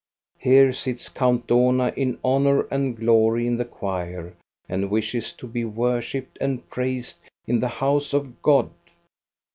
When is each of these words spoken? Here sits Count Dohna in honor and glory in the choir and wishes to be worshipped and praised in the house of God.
Here 0.39 0.73
sits 0.73 1.09
Count 1.09 1.45
Dohna 1.45 1.93
in 1.95 2.17
honor 2.23 2.61
and 2.71 2.97
glory 2.97 3.45
in 3.45 3.57
the 3.57 3.65
choir 3.65 4.33
and 4.67 4.89
wishes 4.89 5.31
to 5.33 5.45
be 5.45 5.63
worshipped 5.63 6.39
and 6.41 6.67
praised 6.71 7.19
in 7.45 7.59
the 7.59 7.67
house 7.67 8.11
of 8.11 8.41
God. 8.41 8.71